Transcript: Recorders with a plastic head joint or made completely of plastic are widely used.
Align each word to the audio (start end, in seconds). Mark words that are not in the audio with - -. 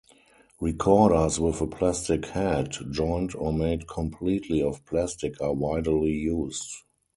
Recorders 0.59 1.39
with 1.39 1.61
a 1.61 1.67
plastic 1.67 2.25
head 2.29 2.71
joint 2.89 3.35
or 3.35 3.53
made 3.53 3.87
completely 3.87 4.59
of 4.59 4.83
plastic 4.83 5.39
are 5.39 5.53
widely 5.53 6.13
used. 6.13 6.71